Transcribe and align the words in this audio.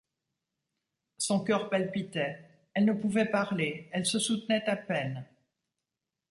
Son 1.19 1.43
cœur 1.43 1.69
palpitait; 1.69 2.43
elle 2.73 2.85
ne 2.85 2.93
pouvait 2.93 3.27
parler, 3.29 3.87
elle 3.91 4.07
se 4.07 4.17
soutenait 4.17 4.67
à 4.67 4.75
peine. 4.75 5.27